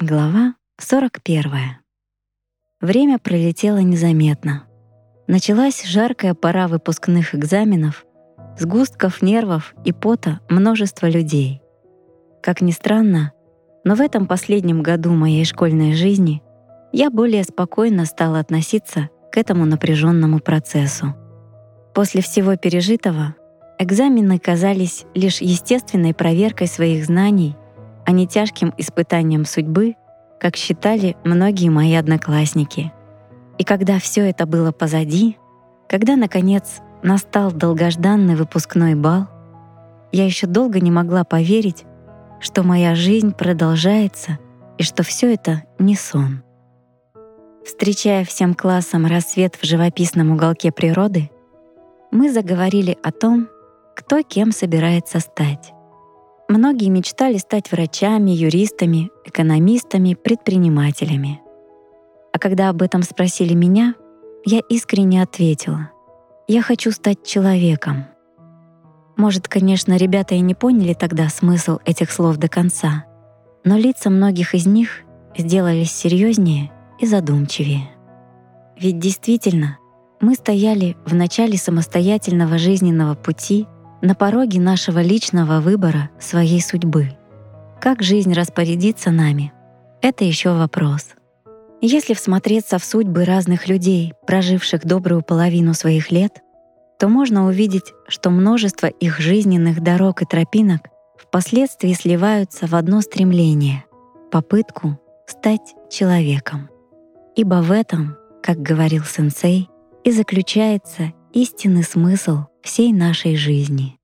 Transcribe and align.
Глава 0.00 0.56
41. 0.80 1.52
Время 2.80 3.18
пролетело 3.20 3.78
незаметно. 3.78 4.64
Началась 5.28 5.84
жаркая 5.84 6.34
пора 6.34 6.66
выпускных 6.66 7.32
экзаменов, 7.36 8.04
сгустков 8.58 9.22
нервов 9.22 9.72
и 9.84 9.92
пота 9.92 10.40
множества 10.50 11.06
людей. 11.06 11.62
Как 12.42 12.60
ни 12.60 12.72
странно, 12.72 13.32
но 13.84 13.94
в 13.94 14.00
этом 14.00 14.26
последнем 14.26 14.82
году 14.82 15.12
моей 15.12 15.44
школьной 15.44 15.94
жизни 15.94 16.42
я 16.90 17.08
более 17.08 17.44
спокойно 17.44 18.04
стала 18.04 18.40
относиться 18.40 19.10
к 19.30 19.38
этому 19.38 19.64
напряженному 19.64 20.40
процессу. 20.40 21.14
После 21.94 22.20
всего 22.20 22.56
пережитого 22.56 23.36
экзамены 23.78 24.40
казались 24.40 25.04
лишь 25.14 25.40
естественной 25.40 26.14
проверкой 26.14 26.66
своих 26.66 27.06
знаний 27.06 27.56
а 28.06 28.12
не 28.12 28.26
тяжким 28.26 28.72
испытанием 28.76 29.44
судьбы, 29.44 29.94
как 30.40 30.56
считали 30.56 31.16
многие 31.24 31.68
мои 31.68 31.94
одноклассники. 31.94 32.92
И 33.58 33.64
когда 33.64 33.98
все 33.98 34.28
это 34.28 34.46
было 34.46 34.72
позади, 34.72 35.38
когда, 35.88 36.16
наконец, 36.16 36.80
настал 37.02 37.52
долгожданный 37.52 38.34
выпускной 38.34 38.94
бал, 38.94 39.28
я 40.12 40.24
еще 40.24 40.46
долго 40.46 40.80
не 40.80 40.90
могла 40.90 41.24
поверить, 41.24 41.84
что 42.40 42.62
моя 42.62 42.94
жизнь 42.94 43.32
продолжается 43.32 44.38
и 44.78 44.82
что 44.82 45.02
все 45.02 45.34
это 45.34 45.64
не 45.78 45.96
сон. 45.96 46.42
Встречая 47.64 48.24
всем 48.24 48.54
классом 48.54 49.06
рассвет 49.06 49.56
в 49.56 49.64
живописном 49.64 50.32
уголке 50.32 50.70
природы, 50.70 51.30
мы 52.10 52.30
заговорили 52.30 52.96
о 53.02 53.10
том, 53.10 53.48
кто 53.96 54.22
кем 54.22 54.52
собирается 54.52 55.20
стать. 55.20 55.73
Многие 56.56 56.88
мечтали 56.88 57.38
стать 57.38 57.72
врачами, 57.72 58.30
юристами, 58.30 59.10
экономистами, 59.24 60.14
предпринимателями. 60.14 61.40
А 62.32 62.38
когда 62.38 62.68
об 62.68 62.80
этом 62.80 63.02
спросили 63.02 63.54
меня, 63.54 63.96
я 64.46 64.60
искренне 64.68 65.20
ответила, 65.20 65.90
«Я 66.46 66.62
хочу 66.62 66.92
стать 66.92 67.26
человеком». 67.26 68.04
Может, 69.16 69.48
конечно, 69.48 69.96
ребята 69.96 70.36
и 70.36 70.40
не 70.40 70.54
поняли 70.54 70.94
тогда 70.94 71.28
смысл 71.28 71.78
этих 71.84 72.12
слов 72.12 72.36
до 72.36 72.48
конца, 72.48 73.04
но 73.64 73.76
лица 73.76 74.08
многих 74.08 74.54
из 74.54 74.64
них 74.64 75.02
сделались 75.36 75.90
серьезнее 75.90 76.70
и 77.00 77.06
задумчивее. 77.06 77.90
Ведь 78.78 79.00
действительно, 79.00 79.78
мы 80.20 80.34
стояли 80.34 80.96
в 81.04 81.16
начале 81.16 81.58
самостоятельного 81.58 82.58
жизненного 82.58 83.16
пути 83.16 83.66
на 84.04 84.14
пороге 84.14 84.60
нашего 84.60 85.00
личного 85.00 85.60
выбора 85.60 86.10
своей 86.20 86.60
судьбы. 86.60 87.16
Как 87.80 88.02
жизнь 88.02 88.34
распорядится 88.34 89.10
нами— 89.10 89.52
это 90.02 90.24
еще 90.24 90.52
вопрос. 90.52 91.08
Если 91.80 92.12
всмотреться 92.12 92.78
в 92.78 92.84
судьбы 92.84 93.24
разных 93.24 93.66
людей, 93.66 94.12
проживших 94.26 94.84
добрую 94.84 95.22
половину 95.22 95.72
своих 95.72 96.10
лет, 96.10 96.42
то 96.98 97.08
можно 97.08 97.46
увидеть, 97.46 97.94
что 98.06 98.28
множество 98.28 98.86
их 98.88 99.18
жизненных 99.20 99.82
дорог 99.82 100.20
и 100.20 100.26
тропинок 100.26 100.82
впоследствии 101.18 101.94
сливаются 101.94 102.66
в 102.66 102.74
одно 102.74 103.00
стремление— 103.00 103.84
попытку 104.30 104.98
стать 105.26 105.74
человеком. 105.90 106.68
Ибо 107.36 107.62
в 107.62 107.72
этом, 107.72 108.18
как 108.42 108.58
говорил 108.58 109.02
сенсей, 109.04 109.70
и 110.04 110.10
заключается 110.10 111.14
истинный 111.34 111.82
смысл 111.82 112.44
всей 112.62 112.92
нашей 112.92 113.36
жизни. 113.36 113.98